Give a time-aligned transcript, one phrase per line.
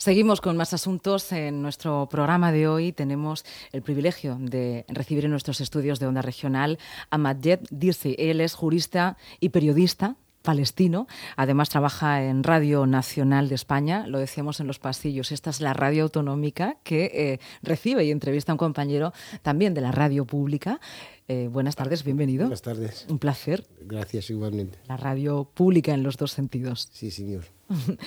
[0.00, 1.30] Seguimos con más asuntos.
[1.30, 6.22] En nuestro programa de hoy tenemos el privilegio de recibir en nuestros estudios de Onda
[6.22, 6.78] Regional
[7.10, 8.16] a Majed Dirsi.
[8.18, 11.06] Él es jurista y periodista palestino.
[11.36, 15.32] Además trabaja en Radio Nacional de España, lo decíamos en los pasillos.
[15.32, 19.12] Esta es la radio autonómica que eh, recibe y entrevista a un compañero
[19.42, 20.80] también de la radio pública.
[21.28, 22.44] Eh, buenas tardes, bienvenido.
[22.44, 23.06] Buenas tardes.
[23.08, 23.64] Un placer.
[23.82, 24.78] Gracias igualmente.
[24.88, 26.88] La radio pública en los dos sentidos.
[26.92, 27.44] Sí, señor.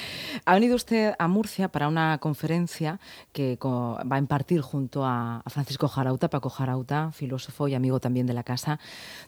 [0.45, 2.99] ha venido usted a Murcia para una conferencia
[3.31, 8.33] que va a impartir junto a Francisco Jarauta, Paco Jarauta, filósofo y amigo también de
[8.33, 8.79] la casa,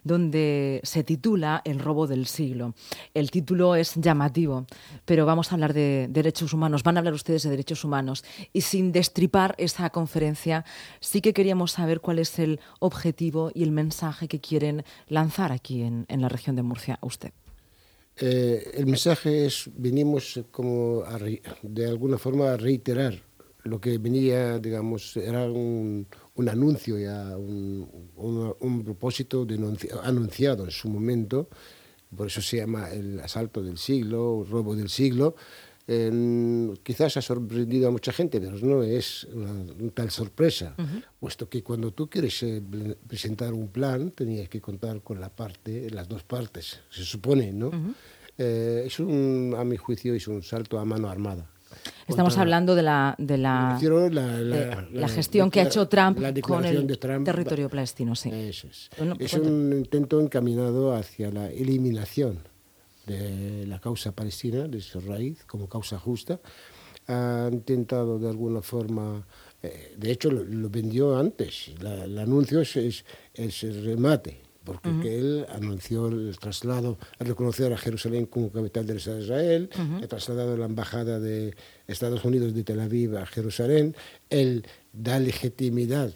[0.03, 2.73] donde se titula El robo del siglo.
[3.13, 4.65] El título es llamativo,
[5.05, 8.23] pero vamos a hablar de derechos humanos, van a hablar ustedes de derechos humanos.
[8.51, 10.65] Y sin destripar esa conferencia,
[10.99, 13.84] sí que queríamos saber cuál es el objetivo y el mensaje
[14.27, 17.31] que quieren lanzar aquí en, en la región de Murcia a usted.
[18.17, 21.03] Eh, el mensaje es, venimos como
[21.61, 23.21] de alguna forma a reiterar
[23.63, 29.45] lo que venía, digamos, era un, un anuncio ya, un, un, propósito
[30.03, 31.49] anunciado en su momento,
[32.15, 35.35] por eso se llama el asalto del siglo, el robo del siglo.
[35.87, 40.75] Quizás ha sorprendido a mucha gente, pero no es una, tal sorpresa,
[41.19, 42.61] puesto que cuando tú quieres eh,
[43.07, 47.71] presentar un plan, tenías que contar con la parte, las dos partes, se supone, ¿no?
[48.37, 51.49] Eh, es un, a mi juicio, es un salto a mano armada.
[52.07, 53.77] Estamos hablando de la, de la,
[54.09, 56.87] la, gestión que ha hecho Trump con el
[57.23, 58.15] territorio palestino.
[58.15, 58.29] Sí.
[58.31, 58.89] Eso es.
[59.19, 62.39] es un intento encaminado hacia la eliminación
[63.05, 66.39] de la causa palestina, de su raíz, como causa justa.
[67.07, 69.25] Ha intentado de alguna forma,
[69.61, 72.75] eh, de hecho lo, vendió antes, el anuncio es,
[73.33, 78.97] es el remate porque él anunció el traslado, a reconocer a Jerusalén como capital del
[78.97, 79.69] Estado de Israel,
[80.03, 81.55] ha trasladado la embajada de
[81.87, 83.95] Estados Unidos de Tel Aviv a Jerusalén,
[84.29, 86.11] él da legitimidad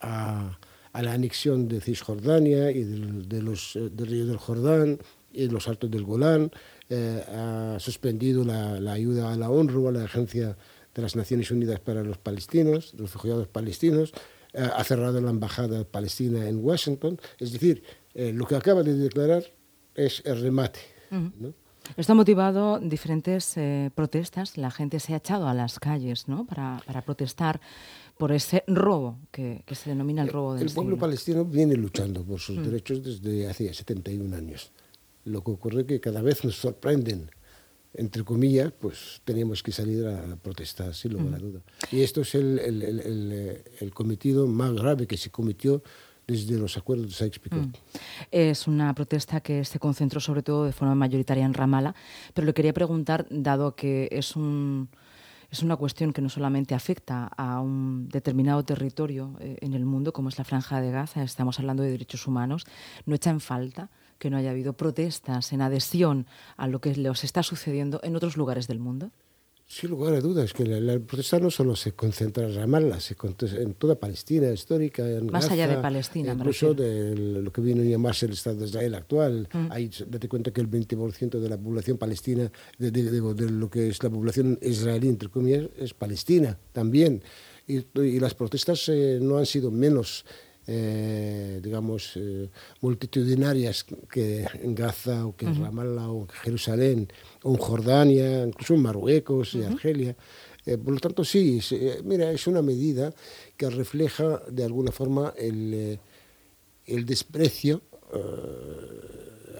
[0.00, 0.58] a,
[0.92, 4.98] la anexión de Cisjordania y de, los, eh, del río del Jordán
[5.32, 6.50] y los altos del Golán,
[6.88, 10.56] eh, ha suspendido la, la, ayuda a la ONRWA, la Agencia
[10.94, 14.12] de las Naciones Unidas para los Palestinos, los refugiados palestinos,
[14.52, 17.20] eh, ha cerrado la embajada palestina en Washington.
[17.38, 17.82] Es decir,
[18.14, 19.44] eh, lo que acaba de declarar
[19.94, 20.80] es el remate.
[21.96, 24.56] Esto ha motivado diferentes eh, protestas.
[24.56, 26.46] La gente se ha echado a las calles ¿no?
[26.46, 27.60] para, para protestar
[28.16, 32.24] por ese robo que, que, se denomina el robo del El pueblo palestino viene luchando
[32.24, 32.62] por sus mm.
[32.64, 34.72] derechos desde hace 71 años.
[35.28, 37.30] Lo que ocurre es que cada vez nos sorprenden
[37.94, 41.60] entre comillas, pues teníamos que salir a protestar, sin lugar a duda.
[41.90, 45.82] Y esto es el, el, el, el, cometido más grave que se cometió
[46.26, 47.78] desde los acuerdos de Sykes-Picot.
[48.30, 51.94] Es una protesta que se concentró sobre todo de forma mayoritaria en Ramallah,
[52.34, 54.88] pero le quería preguntar, dado que es un
[55.50, 60.12] es una cuestión que no solamente afecta a un determinado territorio eh, en el mundo,
[60.12, 62.66] como es la Franja de Gaza, estamos hablando de derechos humanos,
[63.06, 63.88] no echa en falta
[64.18, 68.36] que no haya habido protestas en adhesión a lo que les está sucediendo en otros
[68.36, 69.10] lugares del mundo?
[69.70, 73.60] Sin lugar a dudas, que la, protesta no solo se concentra en Ramallah, se concentra
[73.60, 77.84] en toda Palestina histórica, en más allá de Palestina, incluso de lo que vino a
[77.84, 79.46] llamarse el Estado de Israel actual.
[79.52, 79.68] Mm.
[80.08, 84.08] date cuenta que el 20% de la población palestina, de, de, lo que es la
[84.08, 87.22] población israelí, entre comillas, es palestina también.
[87.66, 87.84] Y,
[88.18, 90.24] las protestas eh, no han sido menos
[90.70, 92.50] eh, digamos, eh,
[92.82, 97.08] multitudinarias que en Gaza o que en Ramallah o en Jerusalén
[97.42, 100.14] o en Jordania, incluso en Marruecos y Argelia.
[100.66, 101.58] Eh, por lo tanto, sí,
[102.04, 103.14] mira, es una medida
[103.56, 105.98] que refleja de alguna forma el,
[106.84, 107.80] el desprecio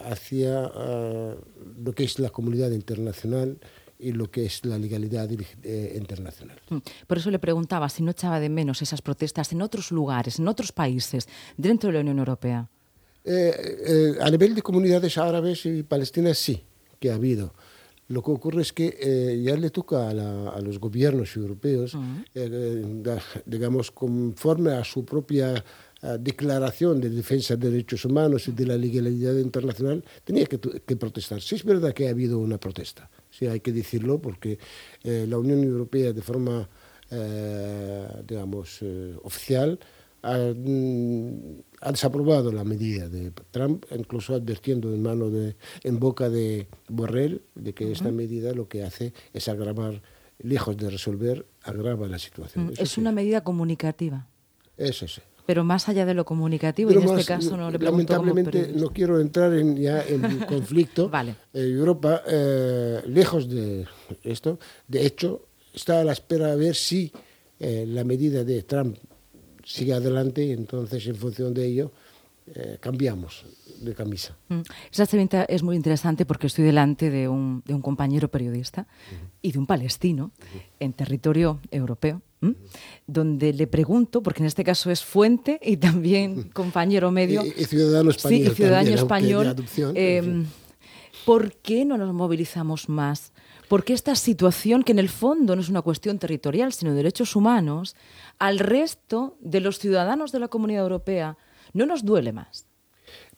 [0.05, 3.59] hacia lo que es la comunidad internacional
[3.99, 5.29] y lo que es la legalidad
[5.63, 6.61] eh, internacional.
[6.71, 6.79] Mm.
[7.07, 10.49] Por eso le preguntaba si no echaba de menos esas protestas en otros lugares, en
[10.49, 12.69] otros países, dentro de la Unión Europea.
[13.25, 13.53] Eh,
[13.87, 16.63] eh, a nivel de comunidades árabes y palestinas sí,
[17.01, 17.53] que ha habido.
[18.09, 21.95] Lo que ocurre es que ya le toca a, los gobiernos europeos,
[23.45, 25.63] digamos, conforme a su propia
[26.01, 31.41] declaración de defensa de derechos humanos y de la legalidad internacional, tenía que, que protestar.
[31.41, 34.59] Sí es verdad que ha habido una protesta, sí hay que decirlo, porque
[35.03, 36.69] eh, la Unión Europea de forma,
[37.11, 39.79] eh, digamos, eh, oficial
[40.23, 41.29] mm,
[41.81, 47.43] ha, desaprobado la medida de Trump, incluso advirtiendo en mano de, en boca de Borrell
[47.57, 50.01] de que esta medida lo que hace es agravar,
[50.39, 52.67] lejos de resolver, agrava la situación.
[52.67, 54.29] Mm, es una medida comunicativa.
[54.77, 58.13] Eso sí pero más allá de lo comunicativo, y en este caso no le pregunto
[58.13, 61.09] Lamentablemente no quiero entrar en, ya en conflicto.
[61.09, 61.37] vale.
[61.55, 63.87] Europa, eh, lejos de
[64.25, 67.11] esto, de hecho, está a la espera a ver si
[67.59, 68.99] eh, la medida de Trump
[69.65, 71.93] sigue adelante y entonces en función de ello
[72.55, 73.47] eh, cambiamos
[73.81, 74.37] de camisa.
[74.49, 74.61] Mm.
[74.93, 78.87] Esa entrevista es muy interesante porque estoy delante de un, de un compañero periodista
[79.41, 80.31] y de un palestino
[80.79, 82.21] en territorio europeo,
[83.07, 87.45] donde le pregunto, porque en este caso es fuente y también compañero medio.
[87.45, 88.41] Y, ciudadano español.
[88.41, 89.57] Sí, y ciudadano español.
[89.95, 90.47] Em,
[91.25, 93.33] ¿Por qué no nos movilizamos más?
[93.69, 97.37] Porque esta situación, que en el fondo no es una cuestión territorial, sino de derechos
[97.37, 97.97] humanos,
[98.39, 101.37] al resto de los ciudadanos de la Comunidad Europea
[101.75, 102.67] no nos duele más.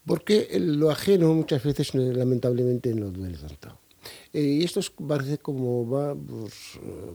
[0.07, 3.79] Porque lo ajeno muchas veces lamentablemente no duele tanto.
[4.33, 6.15] Eh, y esto parece como va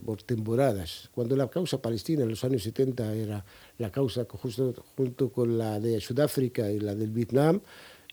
[0.06, 1.10] por, temporadas.
[1.14, 3.46] Cuando la causa palestina en los años 70 era
[3.78, 7.62] la causa justo junto con la de Sudáfrica y la del Vietnam,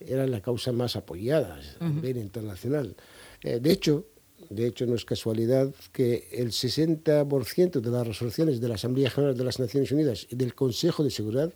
[0.01, 2.97] era la causa más apoyada a nivel internacional.
[3.43, 4.07] Eh, de hecho,
[4.51, 9.37] de hecho, no es casualidad que el 60% de las resoluciones de la Asamblea General
[9.37, 11.53] de las Naciones Unidas y del Consejo de Seguridad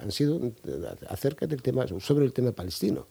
[0.00, 0.40] han sido
[1.08, 3.06] acerca del tema, sobre el tema palestino.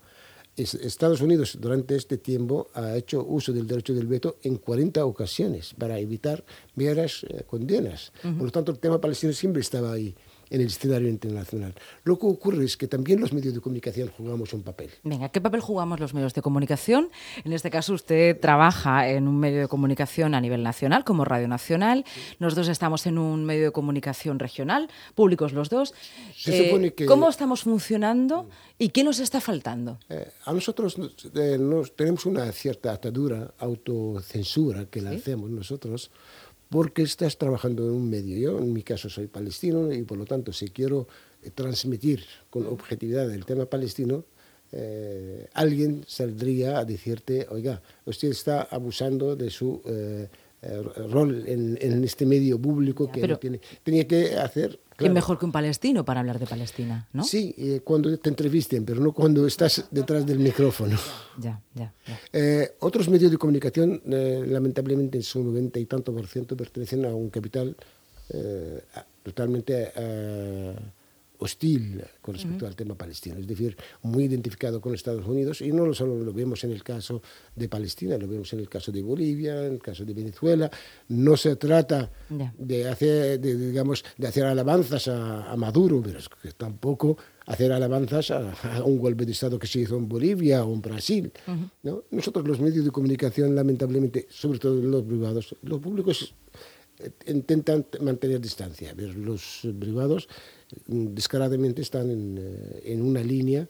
[0.61, 5.73] Estados Unidos durante este tiempo ha hecho uso del derecho del veto en 40 ocasiones
[5.77, 6.43] para evitar
[6.75, 8.11] meras eh, condenas.
[8.21, 10.15] Por lo tanto, el tema palestino siempre estaba ahí
[10.51, 11.74] en el escenario internacional.
[12.03, 14.92] Lo que ocurre es que también los medios de comunicación jugamos un papel.
[15.03, 17.09] Venga, ¿qué papel jugamos los medios de comunicación?
[17.45, 21.48] En este caso usted trabaja en un medio de comunicación a nivel nacional, como Radio
[21.48, 22.03] Nacional.
[22.39, 25.94] Nosotros estamos en un medio de comunicación regional, públicos los dos.
[26.45, 30.00] Eh, ¿Cómo estamos funcionando y qué nos está faltando?
[30.09, 30.97] Eh, a nosotros
[31.33, 36.12] eh, nos, tenemos una cierta atadura, autocensura que la hacemos nosotros
[36.71, 38.38] porque estás trabajando en un medio.
[38.38, 41.06] Yo, en mi caso, soy palestino y por lo tanto, si quiero
[41.44, 44.23] eh, transmitir con objetividad el tema palestino,
[44.71, 50.29] eh, alguien saldría a decirte, oiga, usted está abusando de su eh,
[51.09, 53.59] rol en, este medio público que tiene.
[53.83, 57.07] Tenía que hacer ¿Quién mejor que un palestino para hablar de Palestina?
[57.13, 57.24] ¿no?
[57.24, 60.98] Sí, eh, cuando te entrevisten, pero no cuando estás detrás del micrófono.
[61.38, 61.94] Ya, ya.
[62.31, 67.06] Eh, otros medios de comunicación, eh, lamentablemente, en su noventa y tanto por ciento pertenecen
[67.06, 67.75] a un capital
[69.24, 69.92] totalmente
[71.41, 75.91] hostil con respecto al tema palestino, es decir, muy identificado con Estados Unidos y no
[75.91, 77.19] solo lo vemos en el caso
[77.55, 80.69] de Palestina, lo vemos en el caso de Bolivia, en el caso de Venezuela.
[81.07, 82.11] No se trata
[82.57, 87.17] de hacer, digamos, de hacer alabanzas a, Maduro, pero que tampoco
[87.47, 91.31] hacer alabanzas a, un golpe de Estado que se hizo en Bolivia o en Brasil.
[91.81, 92.03] ¿no?
[92.11, 96.35] Nosotros los medios de comunicación, lamentablemente, sobre todo los privados, los públicos
[96.99, 100.27] eh, intentan mantener distancia, pero los privados
[100.88, 103.68] descaradamente están en, eh, en una línea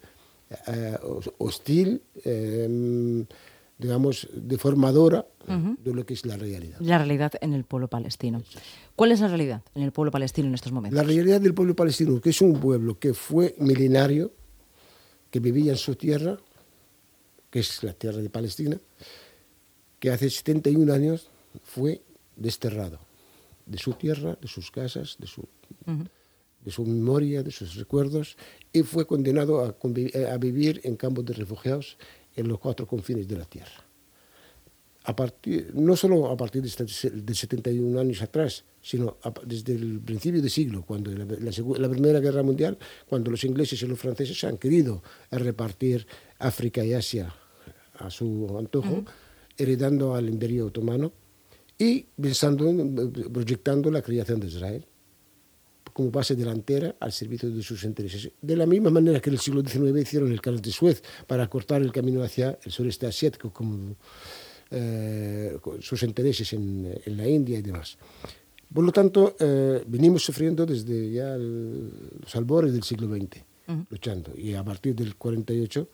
[0.67, 0.97] eh,
[1.37, 3.25] hostil, eh,
[3.77, 6.77] digamos, deformadora de lo que es la realidad.
[6.81, 8.43] La realidad en el pueblo palestino.
[8.95, 10.95] ¿Cuál es la realidad en el pueblo palestino en estos momentos?
[10.95, 14.31] La realidad del pueblo palestino, que es un pueblo que fue milenario,
[15.31, 16.37] que vivía en su tierra,
[17.49, 18.77] que es la tierra de Palestina,
[19.99, 21.29] que hace 71 años
[21.63, 22.01] fue
[22.35, 22.99] desterrado
[23.65, 25.43] de su tierra, de sus casas, de su
[26.63, 28.37] de su memoria, de sus recuerdos,
[28.71, 29.75] y fue condenado a,
[30.31, 31.97] a, vivir en campos de refugiados
[32.35, 33.85] en los cuatro confines de la tierra.
[35.03, 36.69] A partir, no solo a partir de,
[37.33, 42.77] 71 años atrás, sino desde el principio del siglo, cuando la, la, Primera Guerra Mundial,
[43.09, 45.01] cuando los ingleses y los franceses han querido
[45.31, 46.05] repartir
[46.37, 47.33] África y Asia
[47.95, 49.03] a su antojo,
[49.57, 51.11] heredando al imperio otomano
[51.79, 52.71] y pensando,
[53.33, 54.85] proyectando la creación de Israel
[55.93, 58.31] como base delantera al servicio de sus intereses.
[58.41, 61.47] De la misma manera que en el siglo XIX hicieron el canal de Suez para
[61.47, 63.95] cortar el camino hacia el sureste asiático, como
[64.69, 67.97] eh, sus intereses en, la India y demás.
[68.73, 73.43] Por lo tanto, eh, venimos sufriendo desde ya los albores del siglo XX,
[73.89, 74.31] luchando.
[74.35, 75.89] Y a partir del 48,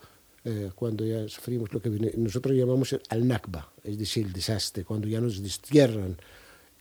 [0.46, 5.08] eh, cuando ya sufrimos lo que nosotros llamamos el Nakba, es decir, el desastre, cuando
[5.08, 6.18] ya nos destierran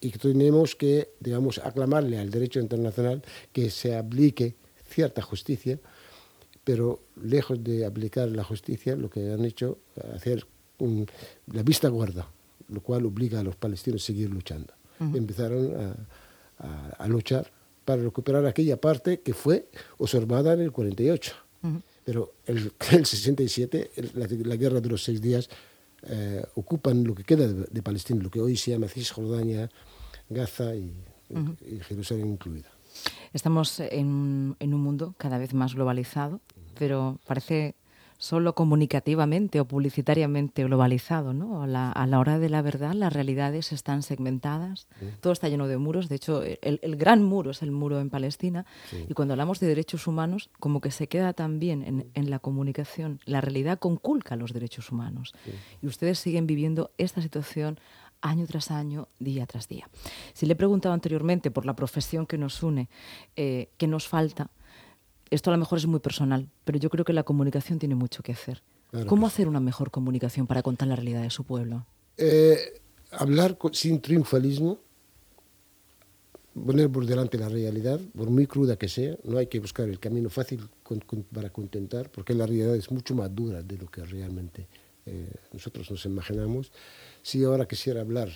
[0.00, 3.22] y que tenemos que, digamos, aclamarle al derecho internacional
[3.52, 4.54] que se aplique
[4.88, 5.78] cierta justicia,
[6.64, 10.46] pero lejos de aplicar la justicia, lo que han hecho es hacer
[11.52, 12.28] la vista guarda,
[12.68, 14.74] lo cual obliga a los palestinos a seguir luchando.
[14.98, 15.96] Empezaron
[16.58, 17.50] a, luchar
[17.84, 21.34] para recuperar aquella parte que fue observada en el 48.
[22.04, 25.48] Pero el, el 67, la, guerra de los seis días,
[26.08, 29.70] eh, ocupan lo que queda de, Palestina, lo que hoy se llama Cisjordania,
[30.28, 30.92] Gaza y,
[31.88, 32.68] Jerusalén incluida.
[33.32, 36.40] Estamos en, un mundo cada vez más globalizado,
[36.78, 37.74] pero parece
[38.18, 41.62] solo comunicativamente o publicitariamente globalizado, ¿no?
[41.62, 44.86] A la, hora de la verdad, las realidades están segmentadas,
[45.20, 46.08] todo está lleno de muros.
[46.08, 48.66] De hecho, el, gran muro es el muro en Palestina.
[49.08, 53.20] Y cuando hablamos de derechos humanos, como que se queda también en, en la comunicación.
[53.24, 55.34] La realidad conculca los derechos humanos.
[55.82, 57.78] Y ustedes siguen viviendo esta situación
[58.20, 59.88] año tras año, día tras día.
[60.32, 62.88] Si le he preguntado anteriormente por la profesión que nos une,
[63.36, 64.50] eh, qué nos falta,
[65.30, 68.22] esto a lo mejor es muy personal, pero yo creo que la comunicación tiene mucho
[68.22, 68.62] que hacer.
[69.06, 71.84] ¿Cómo hacer una mejor comunicación para contar la realidad de su pueblo?
[72.16, 72.80] Eh,
[73.10, 74.78] hablar sin triunfalismo,
[76.54, 79.98] poner por delante la realidad, por muy cruda que sea, no hay que buscar el
[79.98, 80.68] camino fácil
[81.32, 84.66] para contentar, porque la realidad es mucho más dura de lo que realmente
[85.04, 86.72] eh, nosotros nos imaginamos.
[87.22, 88.30] Si ahora quisiera hablar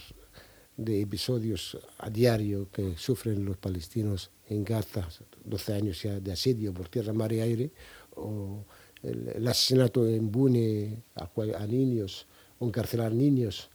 [0.80, 5.06] de episodios a diario que sufren los palestinos en Gaza,
[5.44, 7.70] 12 años ya de asedio por tierra, mar y aire,
[8.16, 8.64] o
[9.02, 12.26] el, asesinato en Bune a, niños,
[12.58, 13.68] o encarcelar niños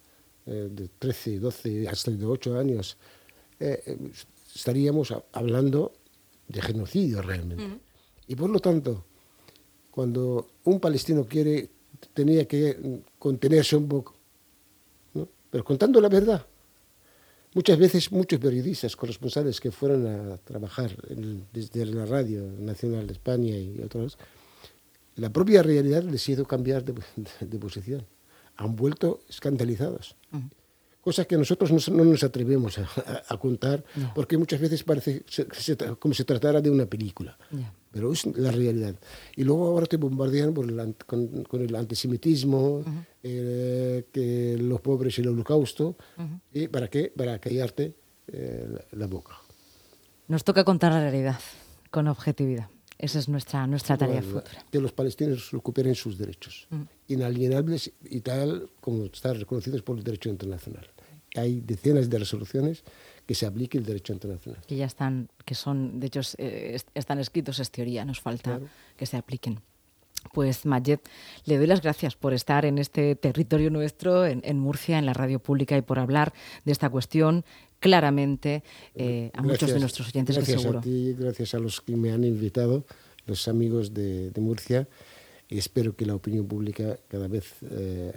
[0.47, 2.97] eh, de 13, 12, hasta de 8 años,
[3.59, 3.97] eh,
[4.55, 5.93] estaríamos hablando
[6.47, 7.79] de genocidio realmente.
[8.27, 9.05] Y por lo tanto,
[9.91, 11.69] cuando un palestino quiere,
[12.15, 14.15] tenía que contenerse un poco,
[15.51, 16.47] pero contando la verdad.
[17.55, 20.91] Muchas veces muchos periodistas, corresponsales que fueron a trabajar
[21.53, 24.17] desde la Radio Nacional de España y otros,
[25.15, 26.83] la propia realidad les hizo cambiar
[27.39, 28.05] de, posición.
[28.57, 30.17] Han vuelto escandalizados.
[30.99, 35.23] Cosas que nosotros no, nos atrevemos a, contar, porque muchas veces parece
[35.99, 37.37] como si se tratara de una película,
[37.95, 38.93] pero es la realidad.
[39.37, 42.83] Y luego ahora te bombardean con, el antisemitismo,
[43.23, 45.95] eh, que los pobres y el holocausto,
[46.51, 47.13] ¿y para qué?
[47.15, 47.95] Para callarte
[48.27, 49.37] eh, la, boca.
[50.27, 51.39] Nos toca contar la realidad
[51.89, 52.67] con objetividad.
[52.97, 54.65] Esa es nuestra, nuestra tarea futura.
[54.69, 56.67] Que los palestinos recuperen sus derechos,
[57.07, 60.85] inalienables y tal como están reconocidos por el derecho internacional
[61.35, 62.83] hay decenas de resoluciones
[63.25, 64.61] que se aplique el derecho internacional.
[64.67, 68.59] Que ya están, que son, de hecho, eh, están escritos, es teoría, nos falta
[68.95, 69.59] que se apliquen.
[70.33, 70.99] Pues Majed,
[71.45, 75.39] le doy las gracias por estar en este territorio nuestro, en, Murcia, en la radio
[75.39, 77.45] pública y por hablar de esta cuestión
[77.79, 78.63] claramente
[78.95, 80.79] eh, a muchos de nuestros oyentes gracias seguro.
[80.79, 82.85] A ti, gracias a los que me han invitado,
[83.27, 84.87] los amigos de, Murcia,
[85.47, 88.11] y espero que la opinión pública cada vez eh,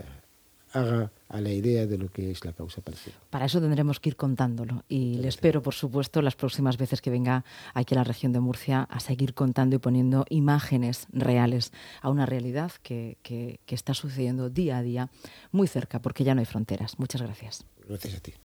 [0.73, 2.83] haga a la idea de lo que es la causa.
[3.31, 7.11] Para eso tendremos que ir contándolo y le espero, por supuesto, las próximas veces que
[7.11, 7.45] venga
[7.75, 12.27] aquí a la región de Murcia a seguir contando y poniendo imágenes reales a una
[12.27, 15.11] realidad que, que está sucediendo día a día
[15.53, 16.99] muy cerca, porque ya no hay fronteras.
[16.99, 17.65] Muchas gracias.
[17.87, 18.33] Gracias a ti.